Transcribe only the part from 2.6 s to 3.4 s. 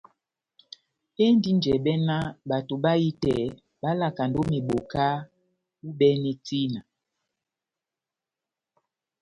bahitɛ